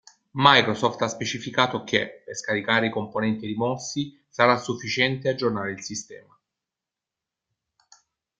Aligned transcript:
Microsoft 0.33 0.99
ha 1.03 1.07
specificato 1.07 1.83
che, 1.83 2.23
per 2.25 2.35
scaricare 2.35 2.87
i 2.87 2.91
componenti 2.91 3.45
rimossi, 3.45 4.19
sarà 4.27 4.57
sufficiente 4.57 5.29
aggiornare 5.29 5.73
il 5.73 5.81
sistema. 5.83 6.35